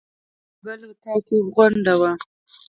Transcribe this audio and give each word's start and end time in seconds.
په 0.61 0.61
بل 0.63 0.79
اطاق 0.89 1.19
کې 1.27 1.35
یې 1.39 1.45
غونډه 1.53 1.93
وه. 1.99 2.11